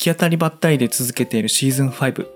[0.00, 2.26] き当たりばったりで続けているシーズン5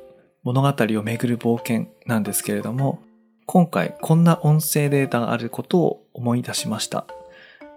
[0.42, 3.02] 物語をめぐる冒険なんですけれども
[3.46, 7.06] 今回こんな音声データがあることを思い出しました。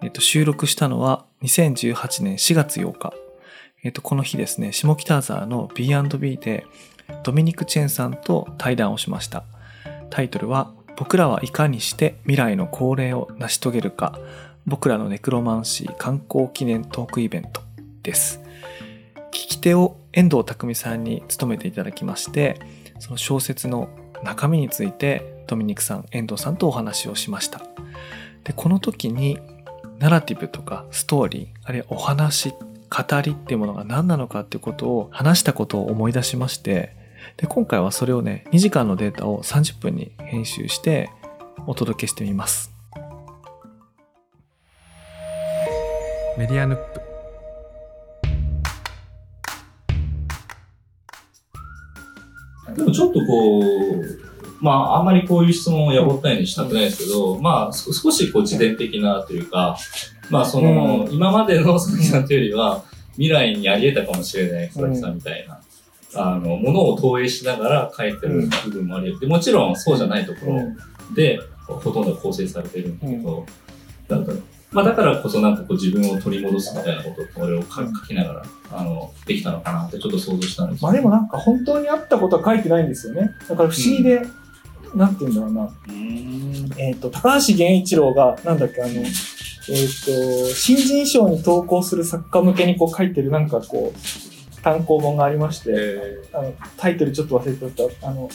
[0.02, 3.13] えっと、収録したのは2018年4月8日。
[3.84, 6.65] えっと、この日ですね、下北沢の B&B で
[7.23, 9.43] ドミニク・チェンさんと対談をしました。
[10.09, 14.17] タイトルは僕らはいかにして未来の恒例を成し遂げるか
[14.65, 17.62] 僕らのネクロマンシー観光記念トークイベント
[18.04, 18.46] です。
[19.38, 22.59] 聞き手を遠藤匠さんに務めていただきまして、
[22.98, 23.88] その小説の
[24.23, 27.62] 中身についてドミニクさん、遠藤さんとお話をしました。
[28.44, 29.38] で、この時に
[30.00, 36.96] ナラティブとかストーリー、あるいはお話、語りっていうものが何なのかっていうことを話したことを思い出しまして、
[37.38, 41.12] で、今回はそれをね、2時間のデータを30分に編集して
[41.68, 42.74] お届けしてみます。
[46.40, 47.06] メディアヌップ
[52.76, 54.27] でもちょっとこう、
[54.60, 59.77] まあ、あんまりこういう質問をやぼったいにしたくないですけど、まあ、そ少しこう自伝的なというか、
[60.29, 65.62] まあ、その、今までの佐々木さんというよりは、未来にあり得たかもしれない佐々木さんみたいな、
[66.16, 73.45] あの、ものを投影しながら書いてる部分もあり得て、もちろんそうじゃないところで、ほとんど構成されてるんだけど、
[74.09, 74.34] なんか、
[74.72, 83.31] まあだからこそなんかこう自分を取り戻すみたいなことをこれを書書きながら、あの、できたのかなってちょっと想像したんですまあでもなんか本当にあったことは書いてないんですよね。
[83.47, 84.22] だから不思議で、
[84.94, 85.69] なんて言うんだろうな。
[86.78, 95.73] えっ、と、高橋源一郎が、なんだっけ、あの、えっ、と、新人賞に投稿する作家向けにこう書いてるなんかこう、単行本がありまして、
[96.34, 98.29] あのタイトルちょっと忘れてた、あの、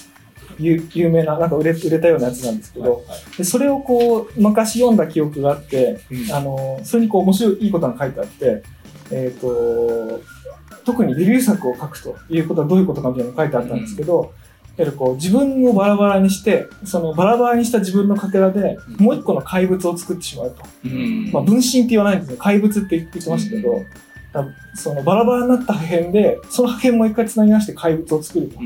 [0.59, 3.05] 有有名な、なんか売れ売れたようなやつなんですけど、
[3.37, 6.01] でそれをこう、昔読んだ記憶があって、
[6.33, 8.63] あの、それにこう面白いいいことが書いてあって、
[9.11, 10.21] えっ、と、
[10.85, 14.33] 特にデビュー作を書くということはどういうことかみたいなのが書いてあったんですけど、
[14.77, 20.63] やはりこう自分をバラバラにして、そのバラバラにした自分のかけらで、もう一個の怪物を作ってしまうと。
[21.33, 22.37] まあ、分身って言わないんですよ。
[22.39, 23.79] 怪物って言ってましたけど、だ
[24.75, 28.59] そのバラバラになった破片で、その破片もう一回繋ぎ合わせて怪物を作ると。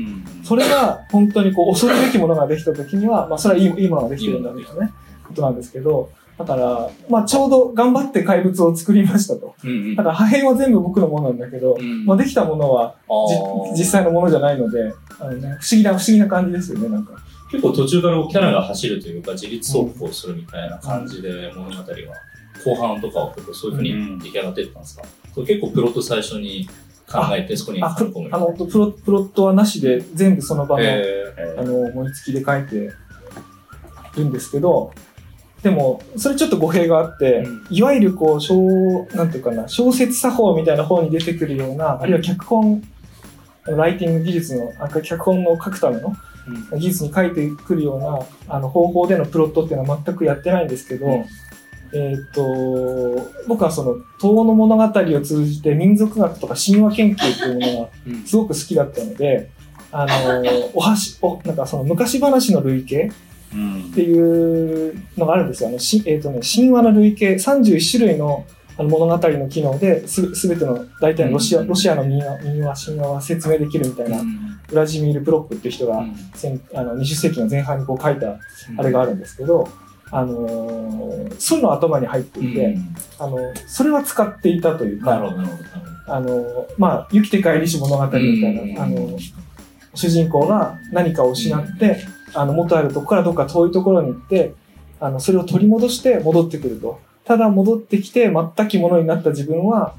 [0.43, 4.93] それが本当にこう恐るべきものができた時には、まあそれはいいいいものができてるんだみたいなね、
[5.27, 9.55] ことなんですけど、だから、まあちょうど頑張って怪物を作りましたと。
[9.95, 12.95] だから破片は全部僕のものなんだけど、まあできたものは
[13.75, 17.13] じ実際のものじゃないので、あのね、不思議な、不思議な感じですよね、なんか。
[17.51, 21.85] 結構途中からキャラが走るというか、自立走行するみたいな感じで物語が、
[22.67, 26.67] 後半とかは結構そういうふうに出来上がってったんですか、それ結構プロット最初に
[27.09, 27.95] 考えて、そこにあ、
[28.39, 32.91] の、プロ、プロットはなしで全部その場の、えあの、思いつきで書いて
[34.17, 34.91] るんですけど、
[35.63, 42.83] でも、それちょっと語弊があって、いわゆるこう、小、なんていうかな、小説作法みたいな方に出てくるような、あるいは脚本、
[43.65, 46.13] ライティング技術の、あ脚本を書くための
[46.77, 51.25] 技術に書いてくるような、あの、方法でのプロットっていうのは全くやってないんですけど、
[51.93, 59.49] えーっと、僕はその、東の物語を通じて民族学とか神話研究っていうものがすごく好きだったので、
[59.91, 60.43] あの、
[60.73, 65.69] おはし、お、なんかその昔話の類型っていうのがあるんですよ。
[65.69, 68.45] あの、しえーっとね、神話の類型、31種類の
[68.79, 74.21] あの物語の機能です、すべての、大体のロシア、ロシアの民話、民話、神話は説明できるみたいな、
[74.71, 76.05] ウラジミール・プロップっていう人が、
[76.35, 78.37] 先あの20世紀の前半にこう書いた
[78.77, 79.67] あれがあるんですけど、
[80.11, 81.07] あのー
[81.39, 82.77] そういうの頭に入っていて、
[83.19, 83.37] あの、
[83.67, 85.21] それは使っていたというか。
[86.07, 88.73] あの、まあ、生きて帰りし物語みたいうん。
[88.73, 89.17] な、あの、
[89.93, 91.97] 主人公が何かを失って、
[92.33, 94.53] あの、元あるとこからどっか遠いところに行って、
[94.99, 96.99] あの、それを取り戻して戻ってくると。
[97.25, 99.95] ただ戻ってきて全きものになった自分は、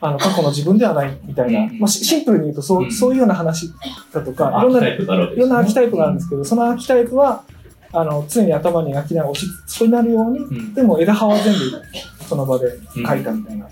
[0.00, 1.78] あの、過去の自分ではないみたいな、うん。
[1.78, 2.92] まあ、シシンプルに言うとそうう、ん。
[2.92, 3.72] そういうような話
[4.12, 7.44] だとか、いろんないろんなアーキタイプがあるんですけど、そのアーキタイプは、
[7.92, 11.82] あの、常に頭に焼きながら押しそうなるように、うんでも枝葉は全部
[12.26, 13.68] その場で書いたみたいな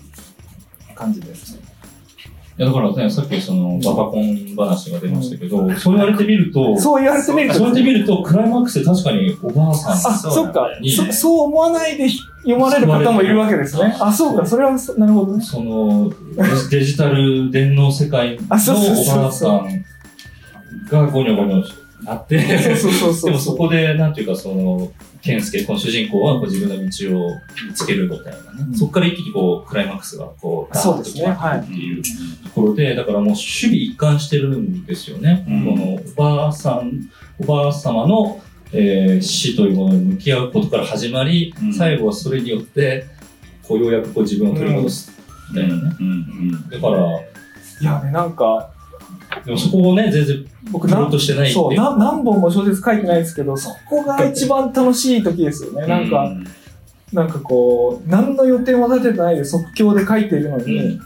[0.94, 1.58] 感じです。
[2.60, 11.10] いやだからね、さっきそのバカコン話が出ましたけど、そう言われてみると、そう言われてみると、そうやって見ると、クライマックスで確かにおばあさんあ、そっかに、そ。
[11.10, 12.06] そう思わないで
[12.42, 13.96] 読まれる方もいるわけですね。
[13.98, 15.42] あ、そうか、それはそ、なるほどね。
[15.42, 16.12] その
[16.70, 19.84] デジタル電脳世界のおばあさん
[20.90, 21.79] がゴニョゴニョなって、
[22.74, 23.30] そうそうそうそう。
[23.30, 24.90] でもそこで、なんていうか、その、
[25.22, 27.30] 健介、この主人公はこう自分の道を
[27.66, 28.66] 見つけるみたいなね。
[28.68, 35.44] うんそこから一気にこう、クライマックスがこう、そうですねダーッと決まっていくっていうところで、だからもう守備一貫してるんですよね。
[35.48, 38.40] うんこの、おばあさん、おばあ様の、
[38.72, 43.06] えー死というものに向き合うことから始まり、うん最後はそれによって、
[43.62, 45.12] こう、ようやくこう自分を取り戻す
[45.50, 45.96] みたいなね。
[46.00, 48.70] うんだから、いやね、なんか、
[49.44, 55.86] でもそこをね、全然僕プロットしてないそうな、何本も小説書いてないですけど、そこが一番楽しい時ですよね。
[55.86, 56.46] なんか、うん
[57.12, 61.00] なんかこう、何の予定も立ててないで即興で書いているのに、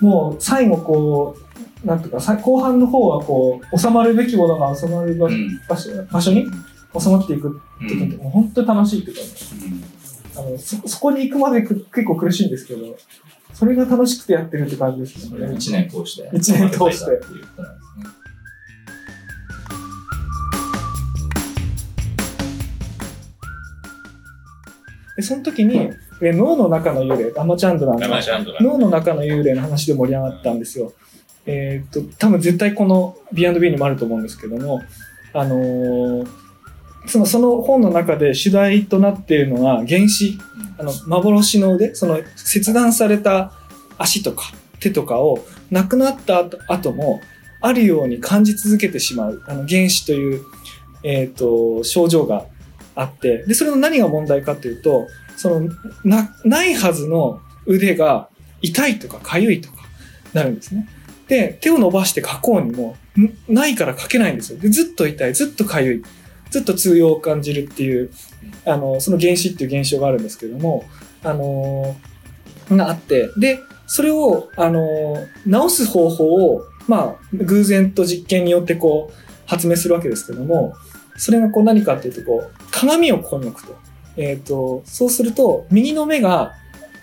[0.00, 1.36] もう最後こ
[1.84, 5.60] う、なんとか、さ後半の方はこう、収まるべきものが収まる場うん。
[5.68, 6.46] 場所場所に
[6.98, 9.22] 収まっていく時って、もう本当に楽しいっていうか、
[10.40, 12.96] あのそそこに行くまでく結構苦しいんですけど、
[13.58, 15.52] それが楽しくてやってるって感じですよね。
[15.56, 16.30] 一年通して。
[16.32, 18.08] 一年通してっていうことなんですね。
[25.16, 25.90] で、その時に、
[26.22, 27.98] え脳の中の幽霊、アマチャンドラン
[28.60, 30.92] 脳の中の幽霊の話で盛り上がったんですよ。
[31.44, 34.82] えーっと、多分絶対この B&B にもあると思うんですけども、
[35.32, 36.47] あのー
[37.06, 40.38] そのその本の中で主題となっているのが原子、
[40.78, 43.52] あの幻の腕、その切断された
[43.96, 47.20] 足とか手とかを亡くなった後後も
[47.60, 50.42] あるように感じ続けてしまう、あの原子という、
[51.02, 52.46] えーっと症状が
[52.94, 55.06] あって、で、それの何が問題かというと、
[55.36, 55.68] その
[56.04, 58.28] なないはずの腕が
[58.60, 59.76] 痛いとか痒いとか
[60.32, 60.88] なるんですね。
[61.28, 64.58] で、手を伸ばして書こうにも、んないから書けないんですよ。
[64.58, 66.02] で、ずっと痛い、ずっと痒い、
[66.50, 68.10] ずっと通用を感じるっていう、
[68.64, 70.84] あの、その原子っていう現象があるんですけども、
[71.22, 71.96] あの
[72.70, 76.24] があって、で、それを、あのー治す方法
[76.54, 79.14] を、まあ、偶然と実験によってこう、
[79.46, 80.74] 発明するわけですけども、
[81.16, 83.76] それがこう何かっていうと、こう、鏡をここに置くと。
[84.16, 86.52] えっ、と、そうすると、右の目が、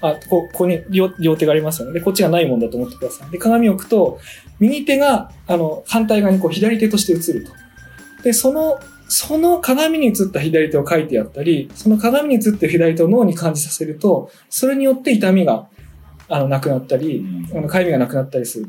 [0.01, 1.93] あ、こここに両両手がありますよね。
[1.93, 3.31] で、こっちがないもんだと思ってください。
[3.31, 4.19] で、鏡を置くと、
[4.59, 7.51] 右手が、あの、反対側にこう左手として映ると。
[8.23, 15.67] で、その、その鏡に映った左手を書いてやったり、その鏡に映ってる左手を脳に感じさせると、それによって痛みが、
[16.27, 18.65] あの、なくなったり、あの、痒みがなくなったりする。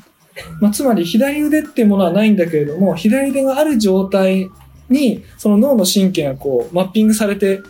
[0.61, 4.50] まあ、つまり、左腕っていうものはないんだけれども、左腕がある状態
[4.91, 7.61] に、その脳の神経がこう、マッピングされて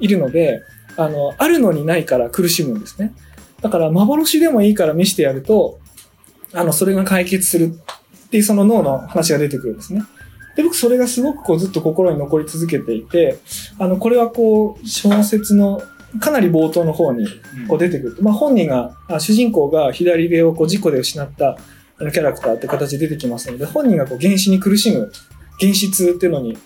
[0.00, 0.62] いるので、
[0.96, 3.14] あの、あるのにないから苦しむんですね。
[3.60, 5.78] だから、幻でもいいから見せてやると、
[6.54, 7.74] あの、それが解決する
[8.26, 10.02] っていうその脳の話が出てくるんですね。
[10.56, 13.38] で、僕それがすごくこうずっと心に残り続けていて、
[13.78, 15.82] あの、これはこう、小説の
[16.18, 17.26] かなり冒頭の方に
[17.68, 18.16] こう出てくる。
[18.22, 21.58] まあ本人が、あ主人公が左腕をこう事故で失った
[21.98, 25.12] あのキャラクターって形で出てきますので、本人がこう原子に苦しむ、
[25.60, 26.56] 原子痛っていうのに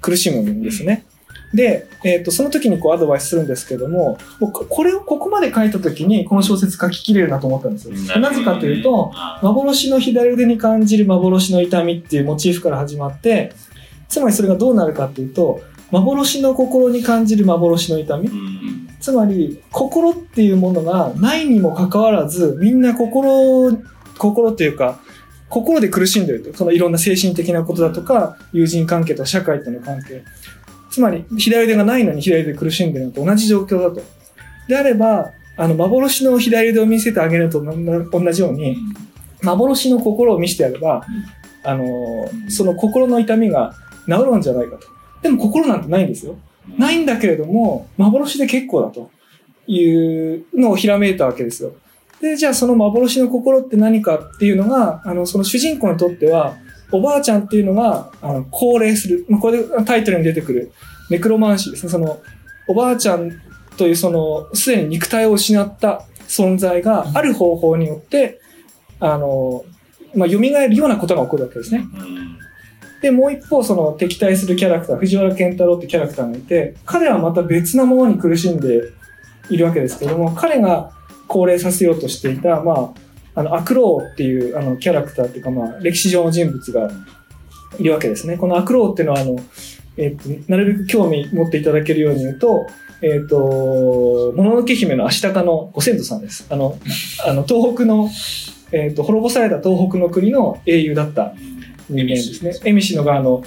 [0.00, 1.06] 苦しむんですね。
[1.54, 8.18] で、えっ、と、その時にこうアドバイスするんですけども、僕これをここまで書いた時にこの小説書ききれるなと思ったんですよ。
[8.18, 13.52] なぜかというと、幻の左腕に感じる幻の痛みっていうモチーフから始まって、
[14.08, 15.62] つまりそれがどうなるかっていうと、
[15.92, 18.28] 幻の心に感じる幻の痛み。
[19.00, 23.78] つまり、心っていうものがないにもかかわらず、みんな心、
[24.18, 24.98] 心というか、
[25.50, 26.52] 心で苦しんでると。
[26.54, 30.24] そのいろんな精神的なことだとか、友人関係とか社会との関係。
[30.94, 34.00] つまり、左腕がないのに左腕で苦しんでるのと同じ状況だと。
[34.68, 38.76] であれば、あの、幻の左腕を見せてあげるのと同じように、
[39.42, 41.04] 幻の心を見せてやれば、
[41.64, 41.84] あの、
[42.48, 43.74] その心の痛みが
[44.06, 44.86] 治るんじゃないかと。
[45.20, 46.36] でも心なんてないんですよ。
[46.78, 49.10] ないんだけれども、幻で結構だと
[49.66, 51.72] いうのをひらめいたわけですよ。
[52.20, 56.54] で、じゃあその幻の心って何かっていうのが、あの、その主人公にとっては、
[56.94, 59.26] おばあちゃんっていうのが、あの、高齢する。
[59.28, 60.72] まあこれでタイトルに出てくる、
[61.10, 61.90] ネクロマンシーですね。
[61.90, 62.20] その、
[62.68, 63.30] おばあちゃん
[63.76, 68.40] というその、すでに肉体を失った存在がある方法によって、
[69.00, 69.64] あの、
[70.14, 71.84] まあ、蘇るようなことが起こるわけですね。
[73.02, 78.80] で、もう一方、その敵対するキャラクター、藤原健太郎ってキャラクターがいて、彼はまた別なものに苦しんで
[79.50, 80.92] いるわけですけども、彼が
[81.26, 83.00] 高齢させようとしていた、まあ、
[83.34, 86.90] あの、アクローっていうあのキャラクターっていうか、まあ、歴史上の人物が
[87.78, 88.36] いるわけですね。
[88.36, 89.36] このアクローっていうのは、あの、
[89.96, 92.66] えっ、と、なるべく興味持っていただけるように言うと、
[93.02, 96.46] えっ、と、もののけ姫の足高のご先祖さんです。
[96.50, 96.78] あの、
[97.26, 98.08] あの、東北の、
[98.72, 101.34] えっ、と、滅ぼされた東北の国の英雄だった
[101.88, 102.52] 人間ですね。
[102.64, 103.42] エミシの側の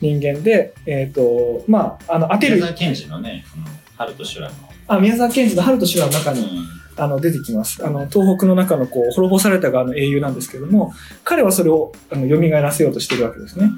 [0.00, 4.54] 人間で、えっ、と、まあ、あの、当てる宮、沢賢治のね、うん春と修羅の。
[4.88, 6.48] あ、宮沢賢治の春と修羅の中に、
[6.96, 7.84] あの、出てきます。
[7.84, 10.92] あの、東北の中のこう、滅ぼされた側の英雄なんですけども、
[11.24, 13.70] 彼はそれを、あの、蘇らせようとしてるわけですね。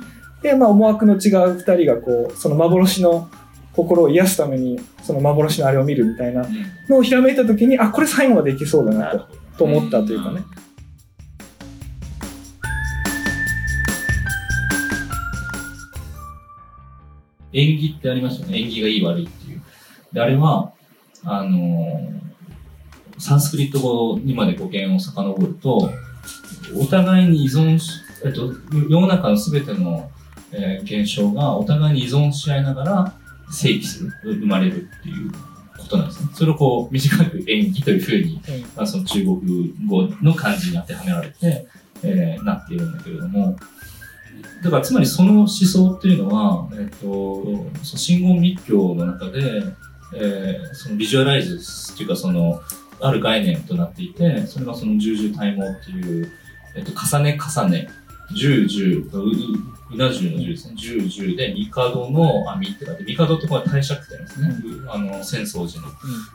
[0.43, 3.29] で、まあ、思惑の違う二人がこう、その幻の
[3.73, 6.45] 心を癒すために、その幻のあれを見るみたいな
[6.89, 9.27] のをひらめいたときに、あ、これ最後までいけそうだなと、
[9.59, 10.43] と思ったというかね。
[17.53, 18.61] 縁起ってありますよね。
[18.61, 19.63] 縁起がいい悪いっていう。
[20.13, 20.73] で、あれは、
[21.25, 22.34] あのー
[23.19, 25.91] サンスクリット語にまで語源を遡ると、
[26.79, 27.91] お互いに依存し、
[28.25, 28.53] えっと、
[28.89, 30.11] 世の中のすべての、
[30.53, 33.15] えー現象がお互いに依存し合いながら
[33.51, 35.31] 正義する、生まれるっていう
[35.77, 36.31] ことなんですね。
[36.33, 41.67] それをこう、短く演技というふうに、うんまあ、その中国語の漢字に当てはめられて、
[42.03, 43.57] えーなっているんだけれども、
[44.63, 46.97] だからつまりその思想っていうのは、えっ、と、
[47.83, 49.63] その真言密教の中で、
[50.17, 51.61] えーそのビジュアライズ
[51.93, 52.61] っていうかその、
[53.07, 56.33] ある概念となっていて、それがその十々体毛っていう、
[56.75, 57.89] えっ、と、重ね重ね、
[58.35, 59.31] 十十、う、う
[59.93, 60.75] うな重の十ですね。
[60.77, 64.55] 十十で、帝の網って書いて、帝ってこれは帝釈天ですね。
[64.89, 65.89] あの、浅草寺の、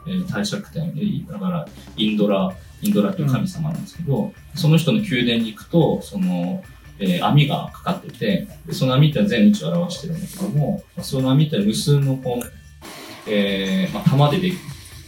[0.07, 6.63] えー帝釈天、えーだから、インドラ、インドラという神様なんですけど、その人の宮殿に行くと、その、
[6.99, 14.55] えー網がかかってて、でその網って全宇宙を表してるんだけども、まあその網って無数のこう、えーまあ、玉ででき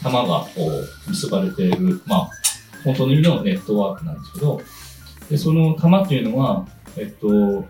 [0.03, 0.70] 玉がこ
[1.08, 2.29] う結ばれている、まあ、
[2.84, 4.62] 本当の意味のネットワークなんですけど、
[5.29, 6.67] でその玉っていうのは、
[6.98, 7.65] えっと、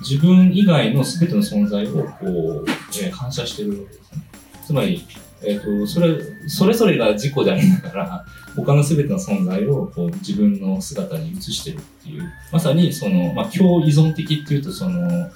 [0.00, 2.64] 自分以外の全ての存在をこう、
[3.00, 4.22] えー反射してるわけですね。
[4.66, 5.06] つまり、
[5.42, 12.22] えっと、それ、それぞれが自己でありながら、他の全ての存在をこう自分の姿に映してるっていう、
[12.52, 15.30] まさにその、まあ、共依存的っていうと、その、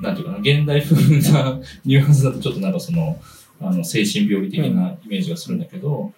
[0.00, 0.96] なんていうかな、現代風
[1.32, 3.18] なニュアンスだとちょっとなんかその、
[3.60, 6.12] あの、精神病理的なイメージがするんだけど、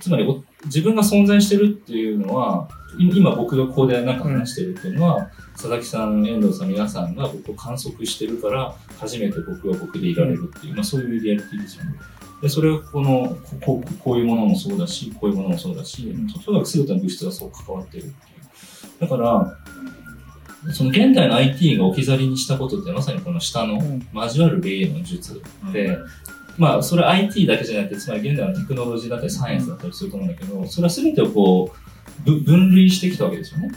[0.00, 2.68] つまりお自分が存在してるっていうのは、
[2.98, 11.92] い今僕がここでなんか話してるっていうのは、佐々木さん、遠藤さん、皆さんが僕を観測してるから、初めて僕は僕でいられるっていう、まあそういうリアリティですよね。
[12.42, 16.02] で、それはこの、こここういうものもそうだし、こういうものもそうだし、
[16.44, 18.14] とにかく全ての物質がそう関わってるっていう。
[19.00, 19.58] だから、
[20.72, 25.40] その現代の IT が置き去りにしたことってまさにこの下のうん交わる霊の術
[25.72, 25.98] で、
[26.58, 31.72] まあそれ IT だけじゃなくて、つまり現代のテクノロジーだったりサイエンスだったりすると思うんだけど、それは全てをこ
[32.26, 33.70] う、分類してきたわけですよね。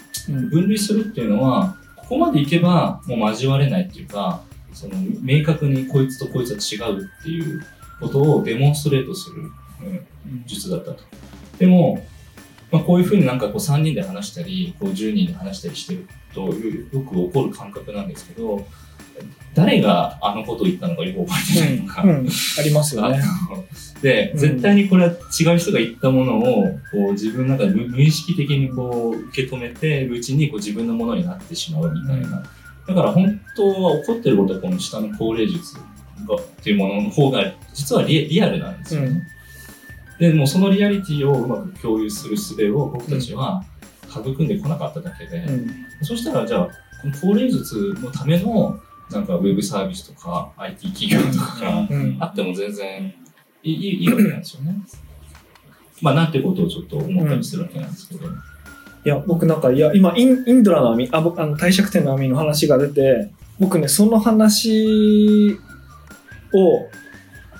[0.50, 4.42] 分類するっていうのは、ここまでいけばもう交われないっていうか、
[4.74, 7.64] その明確にこいつとこいつは違うっていう
[8.00, 9.46] ことをデモンストレートする、う
[9.90, 10.08] ん
[10.46, 11.04] 術だったと。
[11.60, 12.04] でも、
[12.74, 18.66] まあ、こういうふうになんかこう3人で話したり、こう10人で話したりしてるとよよく起こる感覚なんですけど、
[19.54, 22.02] 誰があのことを言ったのかよく覚えてないのか。
[22.02, 23.22] うん、うんありますよね。
[24.02, 32.44] で、うん絶対にこれは違う人が言ったものを、こう自分の中で無無意識的にこう受け止めているうちにこう自分のものになってしまうみたいな。
[32.88, 39.28] だから本当は起こってることはこの下の高齢術がっていうものの方が実はリリアルなんですよね。
[40.24, 43.62] で、もうそのリアリティをうまく共有する術を僕たちは
[44.10, 45.70] 育んでこなかっただけで、うん
[46.02, 46.68] そしたらじゃあ、
[47.02, 48.80] この高齢術のための
[49.12, 53.14] なんかウェブサービスとか IT 企業とかがうんあっても全然
[53.64, 54.78] いいいいいいわけなんですよね。
[56.02, 58.26] まあ、なんてことをちょっと思ったりするわけなんですけど。
[58.26, 58.30] い
[59.04, 65.58] や、僕なんか、いや、今、インインドラの網、あ、僕、あの、帝釈天の網の話が出て、僕ね、その話
[66.54, 66.90] を、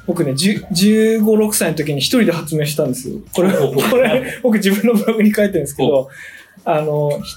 [0.06, 3.20] 僕ね、10 15、6歳の時に一人で発明したんですよ。
[3.34, 6.10] これ、これ、僕自分のブログに書いてるんですけど、
[6.66, 7.36] あの、ひ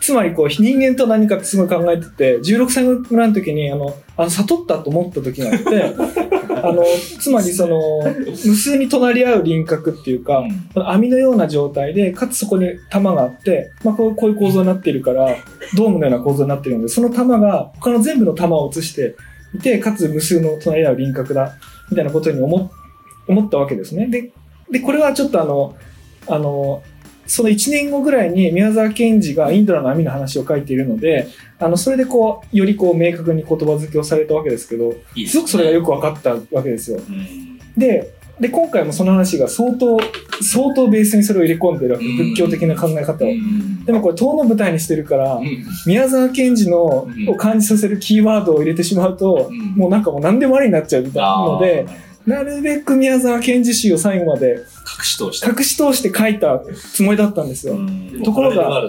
[0.00, 5.84] つまりこう、人間と何かってすごい考えてて、16歳ぐらいの時に、あの、あの悟ったと思った時があって、
[6.62, 6.84] あの、
[7.18, 7.80] つまりその、
[8.24, 10.38] 無数に隣り合う輪郭っていうか、
[10.74, 10.88] うん。
[10.88, 15.36] 網のような状態で、かつそこに玉があって、まあこうこういう構造になっているから、
[15.76, 19.16] ドームのような構造になっているので、その玉が他の全部の玉を映して
[19.54, 21.56] いて、かつ無数の隣り合う輪郭だ、
[21.90, 22.70] みたいなことに思
[23.28, 24.06] 思ったわけですね。
[24.06, 24.32] で、
[24.70, 25.76] で、これはちょっとあの、
[26.28, 26.82] あの、
[27.26, 31.28] その1年後ぐらいに宮沢賢治がインドラの網の話を書いているので、
[31.58, 36.98] あの、それでこう、よりこう明確に言葉付けをされたわけですけど、いいですすごくそれがよく分かったわけですよ。
[36.98, 39.98] うんで、で、今回もその話が相当、
[40.42, 42.04] 相当ベースにそれを入れ込んでるわけ。
[42.04, 43.28] うん仏教的な考え方を。
[43.28, 51.86] うんでもこれ、塔の舞台にしてるからう、ん宮沢賢治のうんを感じさせるキーワードを入れてしまうと、うんもうなんかもう何でもありになっちゃうみたいなので、
[52.26, 54.56] なるべく宮沢賢治詩を最後まで
[54.98, 55.48] 隠し通した。
[55.48, 56.60] 隠し通して書いた
[56.92, 57.74] つもりだったんですよ。
[57.74, 58.82] うんところが。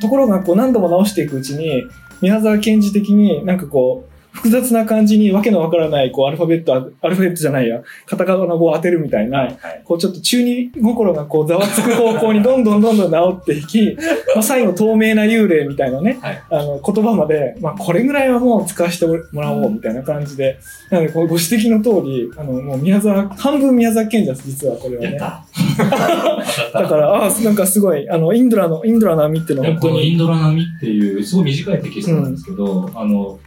[0.00, 1.84] ところがこう何度も直していくうちに、
[2.20, 9.82] 宮沢賢治的になんかこう、複雑な感じにわけのわからないこうアルファベット、アルファベットじゃないや、カタカナ語を当てるみたいな、はい。
[9.84, 13.96] こうちょっと中二心がこうざわつく方向にどんどんどんどん治っていき、
[14.34, 20.58] まあ最後透明な幽霊みたいなね、はいあの言葉まで、まあこれぐらいはもう使わせてもらおうみたいな感じで、
[20.90, 25.18] なのでこうご指摘の通り、あのもう宮沢、半分宮沢賢治です、実はこれはね。
[26.72, 33.38] だから、ああ、なんかすごい、あの、インドラの、インドラの網っていうのは本当に、このインドラ並みっていう、すごい短いテキストなんですけど、あの、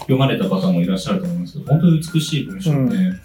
[0.00, 3.20] 読まれた方もいらっしゃると思いますけど、本当に美しい文章で、うん。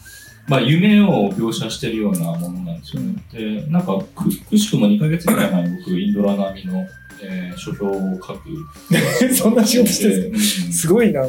[0.48, 3.16] まあ、夢を描写してるようなものなんですよね。
[3.32, 6.86] で、なんかく、くしくも2ヶ月ぐらい前に僕、インドラ並みの、
[7.24, 8.50] えー書評を書く。
[9.36, 10.74] そんな仕事してるんですうん。
[10.74, 11.22] すごいな。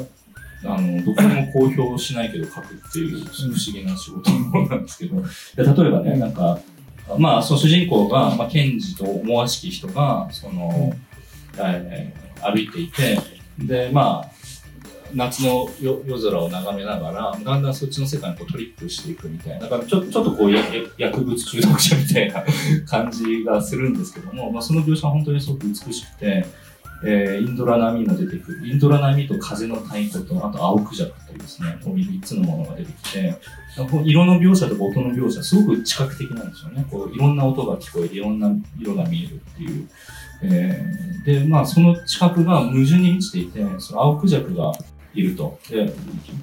[0.65, 6.59] あの、どこにも公表しないけど書くっていう不思議な仕事なんですけど、で例えばね、なんか、
[7.19, 10.95] まあ、その主人公が、まあ、検事と思わしき人が、その、
[11.59, 13.19] えー歩いていて、
[13.59, 14.32] で、まあ、
[15.15, 20.63] 夏の夜空を眺めながら、だんだんそっちの世界にこうトリップしていくみたいな、だからちょちょっとこうや
[20.99, 22.45] 薬物中毒者みたいな
[22.87, 26.47] 感じがするんですけども、まあ、その描写は本当にすごく美しくて、
[27.05, 28.69] えーインドラ波も出てくる。
[28.69, 33.37] インドラ波と風の太鼓と、あと青クジャクというですね、こういう3つのものが出てきて、
[34.05, 36.87] 色の描写とか音の描写、すごく知覚的なんですよね。
[36.91, 39.89] こういろんな音が聞こえて、いろんな色が見えるっていう。
[40.43, 44.73] えーで、まあ、その知覚が矛盾に満ちていて、その青クジャクが
[45.15, 45.59] いると。
[45.69, 45.93] で、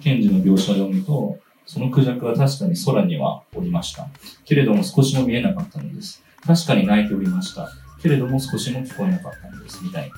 [0.02, 4.08] 検事の描写を読むと、そのクジャクは確かに空にはおりました。
[4.46, 6.24] けれども少しも見えなかったのです。
[6.46, 7.70] 確かに泣いておりました。
[8.02, 9.84] けれども少しも聞こえなかったのです。
[9.84, 10.16] みたいな。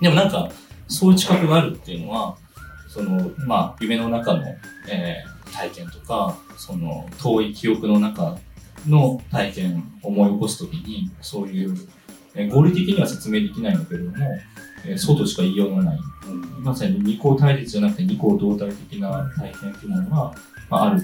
[0.00, 0.50] でもなんか、
[0.88, 2.36] そういう知覚があるっていうのは、
[2.88, 4.44] その、まあ、夢の中の、
[4.88, 8.38] えー体験とか、その、遠い記憶の中
[8.86, 11.76] の体験を思い起こすときに、そういう、
[12.34, 14.16] え合理的には説明できないんだけれども、
[14.86, 16.00] えーそうとしか言いようがない。
[16.62, 20.34] まさに二項対立じゃなくて二項同体的な体験っていうものが、
[20.68, 21.02] まあ、ある。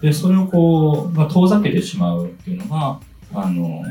[0.00, 3.00] で、それをこう、まあ、遠ざけてしまうっていうのが、
[3.34, 3.82] あの、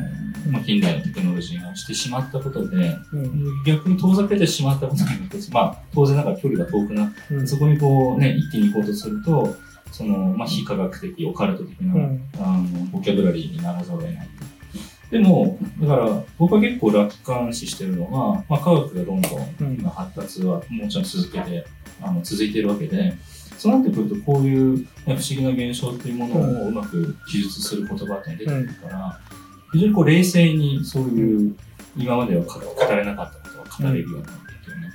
[0.50, 9.56] まあ、近代のテクノロジーがしてしまったことで、うん逆に遠ざけてしまったことによって、まあ、当然ながら距離が遠くなって、うんそこにこうね、一気に行こうとすると、
[9.92, 14.30] その、まあ、非科学的、オカルト的な、うんあの、ボキャブラリーにならざるを得ない。
[15.12, 21.66] でも、だから、僕は結構楽観視してるのが、まあ、科学がどんどんうん今発達はもちろん続けて、
[22.02, 23.14] あの、続いているわけで、
[23.58, 29.20] そうなってくると、こういう、ね、不思議な現象っていうものをうまく記述する言葉って出てくるから、
[29.74, 31.56] 非常にこう冷静にそういう、
[31.98, 34.90] 今までは語語れなかったことが語れるようになるっていうね、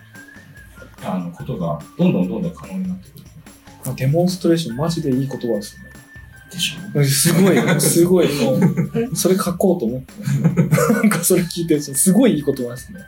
[1.04, 3.24] あの、ことが、どんどんどんどん可能になってくる。
[3.84, 5.93] まあデモンストレーション、マジでいい言葉ですね。
[6.54, 6.98] でしょ？
[6.98, 8.52] うんすごい、すごい、も
[9.12, 10.92] う、それ書こうと思ってます。
[10.92, 13.00] なんかそれ聞いてすごいいい言葉ですね。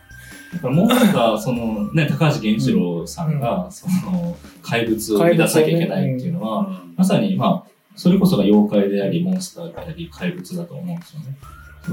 [0.52, 11.36] だからもうなんか、そのね、高橋源一郎さんが、その、怪物を生み出さなきゃいけないっていうのは、まさに、まあ、それこそが妖怪であり、モンスターであり、怪物だと思うんですよね。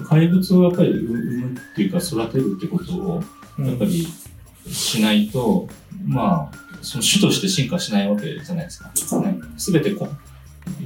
[0.10, 3.24] 怪物をやっぱり生むっていうか、育てるってことを、
[3.58, 4.08] うんやっぱり
[4.68, 5.70] しないと、
[6.06, 8.92] まあ、その種として進化しないわけじゃないですか。
[9.58, 10.08] すべてこ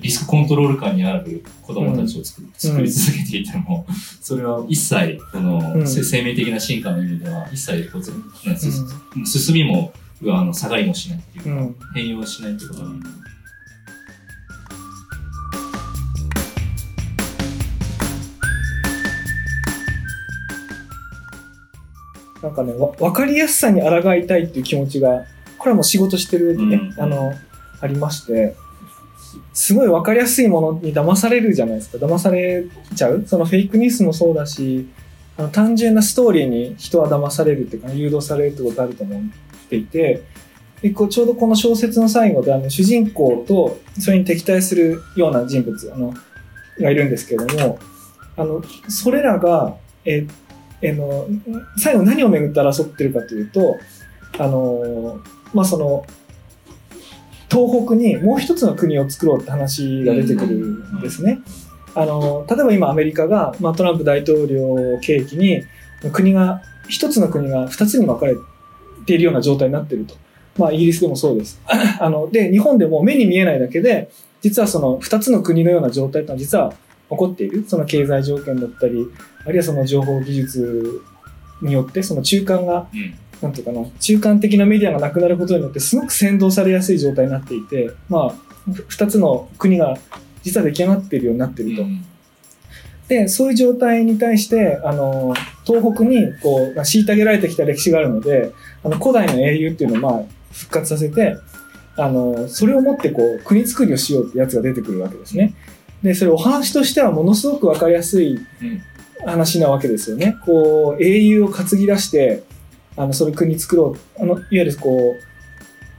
[0.01, 3.85] リスクコントロール下にある子供たちを作,、作り続けていても、
[4.21, 5.87] それは一切、この、うん。
[5.87, 9.93] せ生命的な進化の意味では、一切こう、ねす進みも、
[10.27, 11.75] あの下がりもしないっていうか、うん。
[11.93, 12.89] 変容しないっていうことが、
[22.43, 25.25] なんかね、わ分かりやすさに抗いたいっていう気持ちが、
[25.57, 27.03] これはもう仕事してる上でね、うん。
[27.03, 27.33] あの、
[27.81, 28.55] ありまして、
[29.53, 32.05] すごい分かりやすいものに騙されるじゃないですか。
[32.05, 33.23] 騙されちゃう？
[33.25, 34.87] そのフェイクニュースもそうだし、
[35.37, 39.21] あの単純なストーリーに人は騙されるっていうか、誘導されるってことあると思っ
[39.69, 40.23] ていて、
[40.81, 46.13] でこうちょうどこの小説の最後であの主人公とそれに敵対するような人物あの
[46.79, 47.79] がいるんですけれども
[48.35, 50.27] あのそれらが、え
[50.79, 51.25] えの
[51.77, 53.77] 最後何をめぐって争ってるかというと
[54.37, 55.19] あの、
[55.51, 56.05] まあ、その
[57.49, 61.39] 東北にもう一つの国を作ろうって話が出てくるんですね。
[61.95, 65.63] あの例えば今アメリカが、まあ、トランプ大統領を契機に
[66.11, 68.35] 国が一つの国が二つに分かれ
[69.05, 70.15] ているような状態になっていると。
[70.57, 71.61] まあ、イギリスでもそうです。
[71.99, 74.09] あの、で、日本でも目に見えないだけで、
[74.41, 76.73] 実はその二つの国のような状態というのは実は
[77.09, 77.63] 起こっている。
[77.67, 79.05] その経済条件だったり、
[79.45, 81.01] あるいはその情報技術
[81.61, 88.29] によって、その中間が、うんなんていうかな、中間的なメディアがなくなることによって、すごく先導されやすい状態になっていて、まあ、
[88.71, 89.97] ふ二つの国が
[90.43, 91.83] 実は出来上がっているようになっていると。
[91.83, 92.05] うん
[93.07, 95.33] で、そういう状態に対して、あの、
[95.65, 98.51] 東北に、こう、まあ虐げられてきた歴史があるので、
[98.83, 101.37] あの、古代の英雄っていうのを、まあ、復活させて、
[101.95, 105.53] あの、それをもって、こう、国作りをしようってやつが出てくるわけですね。
[106.03, 108.81] で、それお話としてはものすごくわかりやすいうん
[109.25, 110.37] 話なわけですよね。
[110.45, 112.43] こう、英雄を担ぎ出して、
[112.97, 114.21] あの、それ国作ろう。
[114.21, 115.15] あの、いわゆるこ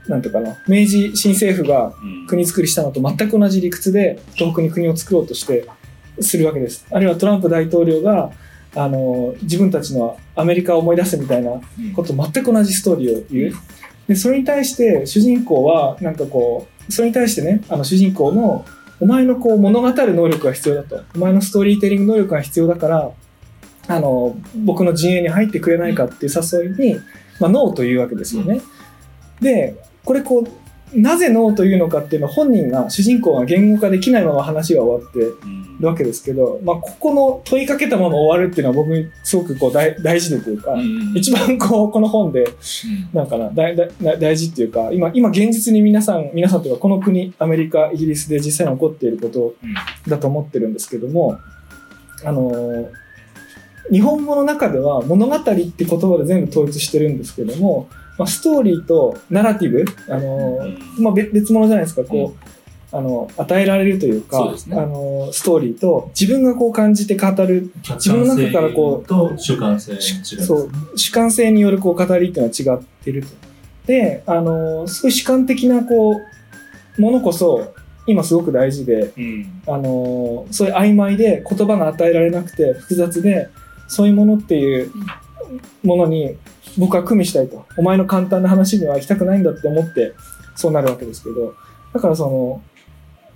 [0.07, 5.67] う、なんていうかな、明治新政府がうん国作りしたのと全く同じ理屈で東北に国を作ろうとして
[6.19, 6.85] するわけです。
[6.91, 8.31] あるいはトランプ大統領が
[8.75, 13.53] あの自分たちのアメリカを思い出すみたいなうんこと全く同じストーリーを言う。
[14.07, 18.65] でそれに対して主人公はなんかこうそれに対してねあの主人公の
[18.99, 23.11] お前のこう物語る能力が必要だとお前のストーリーテリング能力が必要だから
[23.89, 26.99] あの僕の陣営に入ってくれないかっていう誘いに、
[27.39, 28.61] まあ、ノーというわけですよね。
[29.41, 29.75] で
[30.05, 40.75] これこうなぜノーというのかっていうのは本人が主人公が言語化できないまま話が終わってるわけですけど、まあ、ここの問いかけたまま終わるっていうのは僕にすごくこう大大事でというか、
[41.15, 42.47] 一番こうこの本で
[43.13, 49.55] なんかな大大大事っていうか今今現実に皆さん皆さんというかこの国アメリカイギリスで実際に起こっていること
[50.07, 51.39] だと思ってるんですけども
[52.25, 52.89] あの
[53.91, 60.59] 日本語の中では物語って言葉で全部統一してるんですけども、まあ、ストーリーとナラティブあの、
[60.99, 62.03] まあ、別別物じゃないですか。
[62.03, 62.49] こう、
[62.91, 73.27] あの与えられるというかあのストーリーと自分がこう感じて語る自分の中からこうと主観性そう主観性によるこう語りっていうのは違ってると。
[73.85, 76.19] であのすごい主観的なこ
[76.97, 77.73] うものこそ
[78.07, 79.61] 今すごく大事でうん。
[79.67, 83.49] あのそういう曖昧で言葉が与えられなくて複雑で
[83.89, 84.91] そういうものっていう
[85.83, 86.37] ものに
[86.77, 87.65] 僕は組みしたいと。
[87.77, 90.13] お前の簡単な話には行きたくないんだって思って
[90.55, 91.53] そうなるわけですけど。
[91.93, 92.61] だからその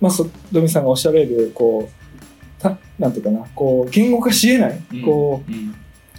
[0.00, 5.74] まあそドミさんがおっしゃられるこうたなんていうかなこう言語化しえない、こううん。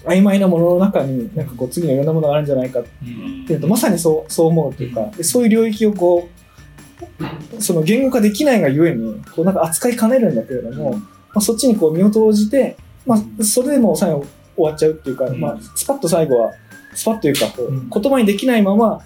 [0.05, 3.45] 曖昧なものの中になんかこう次のいろんなものがあるんじゃないかってうん。
[3.49, 6.29] いうとまさにそうそう思うというかでそういう領域をこ
[7.57, 11.01] うその言語化できないがゆえにこうなんか扱いかねるんだけれども、ま
[11.35, 15.39] あ、そっちにこう身を投じて、まあ、それでもう最後終わっちゃうっていうか、うん。
[15.39, 16.51] まあ、スパッと最後は
[16.93, 17.89] スパッというかこう、うん。
[17.89, 19.01] 言葉にできないまま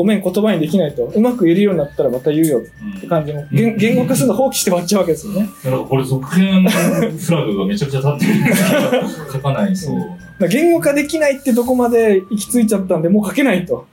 [0.00, 2.62] ごめん言葉にできないとうまく言えるようになったらまた言うよ
[2.98, 5.48] って感じの言言語化するの放棄して終わっちゃうわけですよね。
[5.62, 10.48] だからこれ続編フラグがめちゃくちゃ立ってるんですけど書かないそう。
[10.48, 13.86] 言語化できないってとこまで行き着いちゃったんでもう書けないと。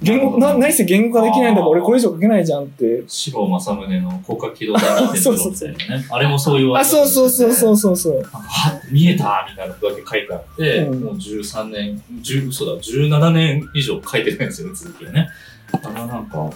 [0.00, 3.02] 言語な何せ言語化できないんだから俺これ以上書けないじゃんって。
[3.08, 5.74] 白正宗の広角機動ってるそうそうそう。
[6.10, 8.22] あれもそういうあそうそうそうそうそうそう。
[8.22, 11.00] は見えたみたいなことだけ書いてあって、うん。
[11.00, 15.28] もう13年、10そうだ、17年以上書いてないんですよね、続きがね。
[15.72, 16.50] だからなんか、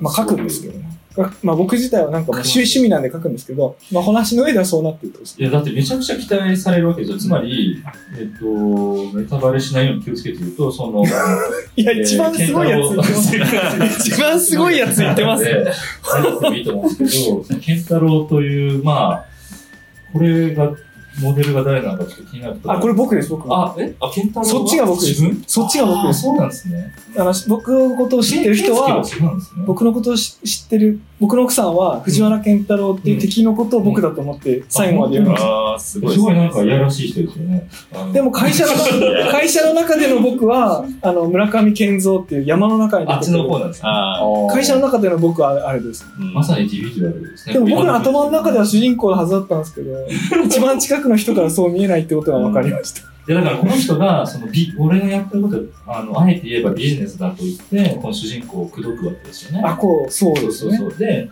[0.00, 0.99] まあ書くんですけどね
[1.42, 7.18] まあ僕自体はなんか趣趣味なんで書くんですけどまあ話の上ではそうなってるといや、だってめちゃくちゃ期待されるわけですよ。
[7.18, 7.82] つまり、
[8.18, 11.04] えっと、ネタバレしないように気をつけて言うと、その、
[11.76, 13.12] いや一番すごいやつ言って
[13.78, 15.50] ます一番すごいやつ言ってますね。
[16.02, 19.24] 入ってもいいと思うんですけど、健太郎という、まあ、
[20.12, 20.72] これが、
[21.20, 23.94] モデルが誰なのかちょっと気になるあこれ僕です僕あ、え？
[24.00, 24.50] あ、健太郎は？
[24.50, 25.22] そっちが僕です。
[25.22, 25.44] 自分？
[25.46, 26.18] そっちが僕です。
[26.18, 26.94] あそうなんですね。
[27.16, 29.04] あの僕のことを知ってる人は。
[29.66, 35.48] 僕のことを知知ってる僕の奥さんは藤原健太郎っていう敵のことを僕だと思って最後まで読みました。
[35.48, 37.68] ああ、すごいすごいなんかいやらしい人ですよね。
[38.12, 38.72] でも会社の
[39.30, 46.04] 会社の中での僕はあの村上健三っていう山の中に出あってちの方なんです会社の中での僕はあれです。
[46.18, 47.52] ーまさにディビジュアルですね。
[47.54, 49.90] でも僕の頭の中では主人公のはずだったんですけど
[50.46, 59.62] 一番近くの人からそう見えないってことが分かりました、で、だからこの人が、そのビ、俺がやってること、あの、あえて言えばビジネスだと言って、この主人公を口説くわけですよね。
[59.64, 60.98] あこうそうですねそうそうそう。
[60.98, 61.28] で、で、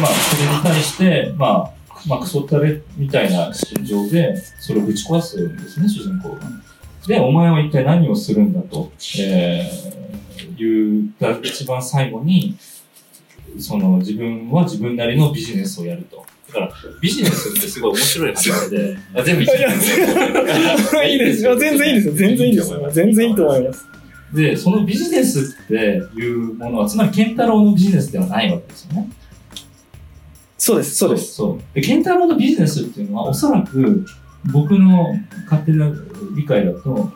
[0.00, 1.70] まあ、それに対して、まあ、
[2.06, 6.40] まあ、クソったれみたいな心情で、それをぶち壊すんですね、主人公が。
[7.06, 12.56] で、お前は一体何をするんだと、えー、言った一番最後に、
[13.58, 16.24] その自分は自分なりのビジネスをやると。
[16.48, 23.86] だから、ビジネスってすごい面白い話で、あ全部一緒いやいいですよ全然いいですよ全然いいですよ全然いいと思います
[24.32, 29.08] で、そのビジネスっていうものは、つまり、ケンタロウのビジネスではないわけですよね。
[30.58, 31.74] そうですそうですそう。
[31.74, 34.04] で、ケンタロウのビジネスっていうのは、おそらく、
[34.52, 35.14] 僕の
[35.44, 35.90] 勝手な
[36.34, 37.12] 理解だと、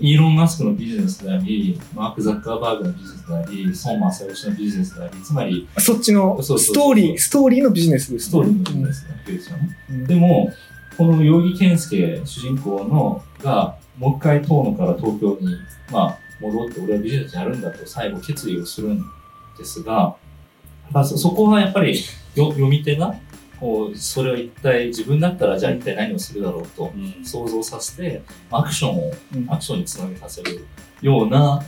[0.00, 9.78] イーロン・マスクのビジネスであり、マーク・ザッカーバーグのビジネスであり、孫正義のビジネスであり、つまり、そっちのストーリーストーリーのビジネスですストーリーのビジネスなわけですよね。
[9.90, 10.52] うんでも、
[10.96, 15.56] この容疑健介、主人公の、が、もう一回遠野から東京に、
[15.90, 19.02] まあ、戻って、俺はビジネスやるんだと最後決意をするん
[19.58, 20.16] ですが、
[20.92, 21.98] まあ、そそこはやっぱり
[22.34, 23.14] よ読み手が、
[23.94, 30.64] それを一体、自分だったらじゃあ一体何をするだろうとうん想像させて、アクションを、うんアクションにつなげさせる
[31.00, 31.62] ような、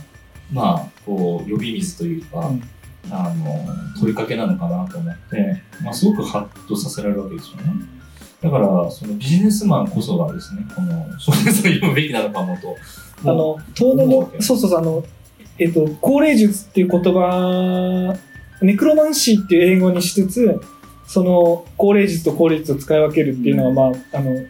[0.51, 2.63] まあ、こう、呼び水というか、うん
[3.11, 3.65] あの、
[3.99, 7.73] 問いかけなのかなと思って、まあ、すごくハッとさせられるわけですよね。
[8.41, 12.75] だから、そのビジネスマンこそがですね、この小説を読むべきなのかもと。
[13.23, 15.03] あの遠野もそうそうそうあの
[15.57, 18.15] えっと高齢術っていう言葉
[18.61, 20.61] ネクロマンシーっていう英語にしつつ
[21.07, 24.45] その高齢術と高齢術を使い分けるっていうのは、まああの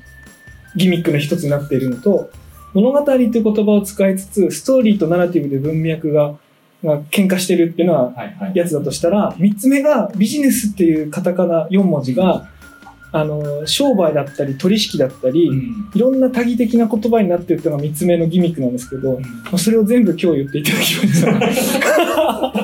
[0.76, 2.30] ギミックの一つになっているのと
[2.74, 6.36] 物語っていう言葉を使いつつストーリーとナラティブで文脈が
[6.84, 8.14] が喧嘩してるっていうのは。
[8.54, 12.50] やつだとしたら3つ目がビジネスっていうカタカナ4文字が
[13.16, 21.32] あの商売だったり取引だったり、うんいろんな多義的な言葉になってるっていうのが3つ目のギミックなんですけど、まあそれを全部今日言っていただきました。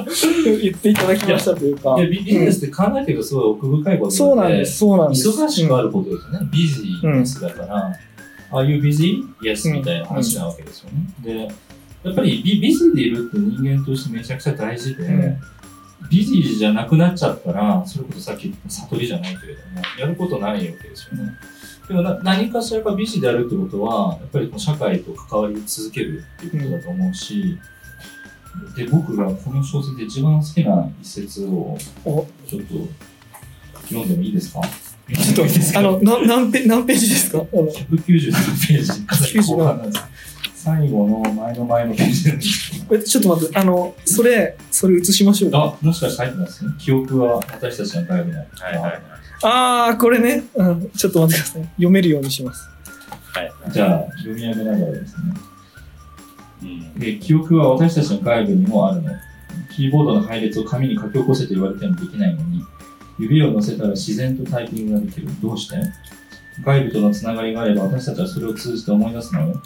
[0.62, 5.30] 言っていただきましたというかビビジネスって考えてるとすごい奥深いことそうなんです、そうなんです。
[5.30, 6.50] 忙しくあることですよね。
[6.52, 7.98] ビジネスだから、
[8.52, 9.24] Are you busy?
[9.42, 10.98] Yes, うんみたいな話なわけですよね。
[11.24, 11.48] で、
[12.04, 15.38] やっぱりビビジーでいるって人間としてめちゃくちゃ大事で、うん
[16.10, 21.32] ビジーじゃなくなっちゃったら、それこそさっき言った悟りじゃないけれども、やることないわけですよね。
[21.88, 27.58] でもな何かしらがビジであるってことは、やっぱりこう社会と関わり続けるっていうことだと思うし、
[28.76, 32.28] で、僕がこの小説で一番好きな一節をお。
[32.48, 32.74] ちょっと
[33.88, 34.62] 読んでもいいですか？
[35.14, 35.80] ちちょっといいですか？
[35.80, 37.40] あの、な何ペ何ページですか？
[37.40, 39.40] あの197ページ。
[39.54, 40.04] 後半なんです
[40.54, 45.78] 最後の前の前のページなんですえちょっと待って、あの、それ、それ映しましょうか。
[45.80, 46.72] あ、もしかして入ってますね。
[46.80, 49.02] 記憶は私たちの外部にはいはい。
[49.44, 51.63] ああ、これね、うん、ちょっと待ってください。
[51.76, 52.67] 読めるようにします。
[53.32, 53.54] はい。
[53.72, 55.34] じゃあ、読み上げながらですね。
[56.63, 57.00] うん。
[57.00, 59.12] で記憶は私たちの外部にもあるの。
[59.76, 62.63] キーボードの配列を紙に書き起こせと言われてもできないのに、
[63.20, 65.28] 指を乗せたら自然とタイピングができる。
[65.39, 65.76] どうして？
[66.65, 69.62] 外部とのつながりがあれば私たちはそれを通じて思い出すのよ。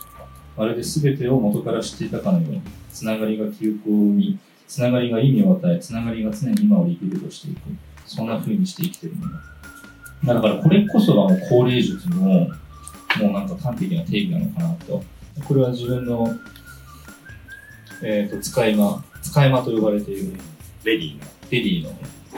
[0.58, 7.60] まるで全てを元から知っていたかのように、つながりが記憶を生み、つながりが意味を与え、つながりが常に今を生きるとしていく。
[8.06, 10.34] そんな風にして生きてるのだ。
[10.34, 12.50] だからこれこそがもう高齢術の、も
[13.22, 15.04] うなんか端的な定義なのかなと。
[15.44, 16.28] これは自分の
[18.02, 20.34] えー、と使い魔、使い魔と呼ばれている
[20.84, 21.22] レディーの。
[21.50, 21.94] レディの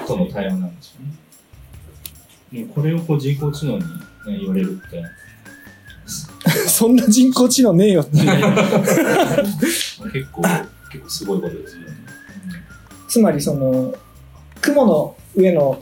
[0.06, 2.66] との対話なんですよね。
[2.66, 3.88] もうこれをこう人工知能に、ね、
[4.40, 5.04] 言われるって、
[6.68, 8.12] そんな人工知能ねえよって。
[8.20, 8.28] 結
[10.32, 10.42] 構、
[10.92, 11.88] 結構すごいことですよね。
[13.18, 13.96] つまりその、
[14.62, 15.82] 雲の上の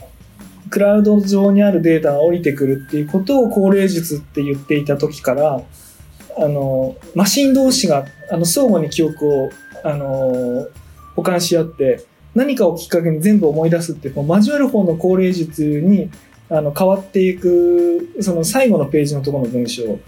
[0.70, 5.60] クラウド上にあるデータが降りてくるっていうことを高齢術って言っていた時から、
[6.38, 9.50] あの、マシン同士が、あの、相互に記憶を、
[9.84, 10.66] あの、
[11.14, 16.08] 保管し合って、何かをきっかけに全部思い出すってこう交わる方の高齢術に、
[16.48, 19.98] あの、変わっていく、その最後のページのところの文章う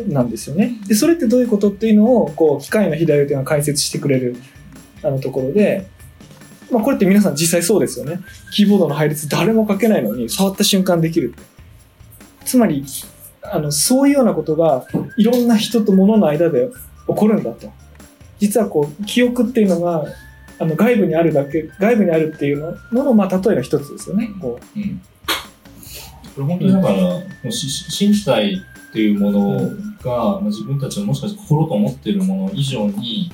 [0.00, 0.72] んなんですよね。
[0.86, 4.36] で、それってどういうことっていうのを、こう、機械の左手が解説してくれる、
[5.02, 5.86] あのところで、
[6.70, 8.20] まあ、これって皆さん実際そうですよね。
[8.52, 11.34] キーボードの配列誰も書けないのに、触った瞬間できる。
[12.44, 12.84] つまり、
[13.42, 16.68] あの、そういうようなことが、いろんな人と物の間で
[17.06, 17.70] 起こるんだと。
[18.38, 20.04] 実はこう、記憶っていうのが、
[20.58, 22.58] あの、外部にあるだけ、外部にあるっていう
[22.92, 24.30] のの、まあ、例えの一つですよね。
[24.40, 25.00] こうん
[26.38, 29.58] これ本当にだから、もう身体っていうもの
[30.00, 33.32] が、まあ、自分たちのもしかして心と思ってるもの以上に、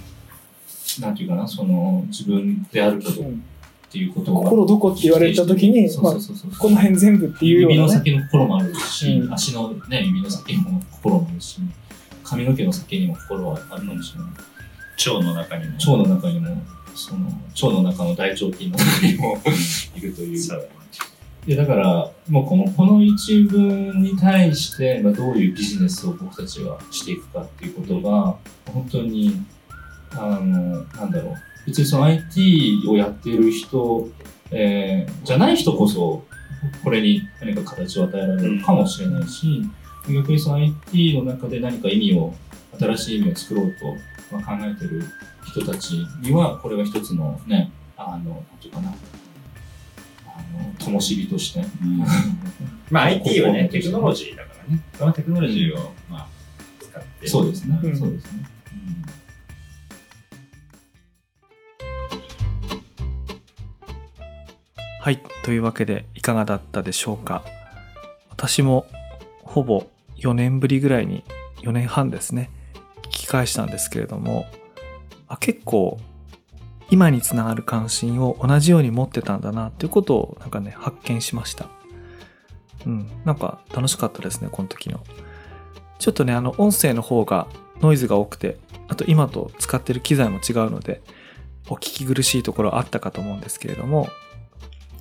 [1.00, 3.44] なんていうかな、その自分であることう、っうん
[3.94, 4.40] ていうことが。
[4.50, 7.98] 心どこって言われた時に、まあそうそう、そうそうこの辺全部っていうよう指のなね。
[7.98, 11.60] 先の心もあるし、うん足のね、指の先にも心もあるし、
[12.24, 14.30] 髪の毛の先にも心はあるかもしれない。
[15.08, 15.74] 腸の中にも。
[15.74, 16.62] 腸の中にも、
[16.94, 19.38] その、腸の中の大腸菌の中にも
[19.96, 20.38] いるという。
[20.38, 20.68] そう
[21.46, 28.34] いやだから、もうこの、この一文に対して、まあ、どういうビジネスを僕たちはしていくかっていうことが、
[28.72, 29.44] 本当に、
[30.16, 31.34] あの、なんだろう。
[31.66, 34.08] 別にその IT をやっている人、
[34.50, 36.24] えーじゃない人こそ、
[36.82, 39.62] これに何か形を与えられるかもしれないし、
[40.08, 42.34] 逆にその IT の中で何か意味を、
[42.78, 43.96] 新しい意味を作ろうと、
[44.36, 45.04] まあ、考えてる
[45.46, 48.94] 人たちには、これが一つのね、あの、なんていうかな、
[50.26, 52.04] あの、灯火として、うん
[52.90, 54.82] まあ IT はね、 テクノロジーだからね。
[54.98, 56.28] そのテクノロジーを、まあ、
[56.80, 57.28] 使って。
[57.28, 57.78] そうですね。
[57.82, 58.44] うんそうですね。
[65.04, 65.22] はい。
[65.42, 67.44] というわけで、いかがだったでしょうか。
[68.30, 68.86] 私も、
[69.42, 69.84] ほぼ
[70.16, 71.24] 4年ぶりぐらいに、
[71.60, 72.48] 4年半ですね、
[73.02, 74.46] 聞き返したんですけれども、
[75.28, 76.00] あ結構、
[76.90, 81.68] 今につながる関心を同じように持ってたんだな、っていうことを、なんかね、発見しました。
[82.86, 83.06] うん。
[83.26, 85.04] なんか、楽しかったですね、この時の。
[85.98, 87.46] ちょっとね、あの、音声の方が、
[87.82, 88.56] ノイズが多くて、
[88.88, 91.02] あと今と使ってる機材も違うので、
[91.68, 94.08] お聞き苦しいところあったかと思うんですけれども、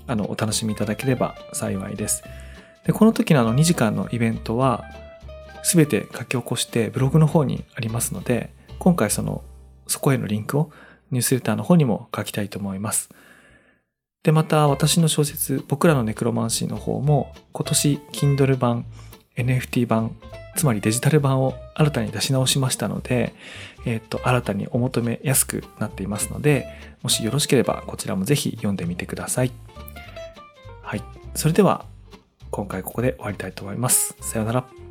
[0.07, 2.23] あの、お楽しみいただければ幸いです。
[2.85, 4.83] で、この時のあの2時間のイベントは、
[5.63, 9.43] すべて書き起こしてブログの方にありますので、今回その、
[9.87, 10.71] そこへのリンクを
[11.11, 13.09] ニュースレターの方にも書きたいと思います。
[14.23, 18.85] で、また私の小説、僕らのネクロマンシーの方も、今年 Kindle 版、
[19.37, 20.15] NFT 版、
[20.55, 23.33] つまりデジタル版を新たに出し直しましたので、
[23.85, 26.67] えっ、と、新たにお求めやすくなっていますので、
[27.01, 29.51] もしよろしければこちらもぜひ読んでみてください。
[30.81, 31.03] はい。
[31.35, 31.85] それでは、
[32.51, 34.15] 今回ここで終わりたいと思います。
[34.21, 34.82] さようなら。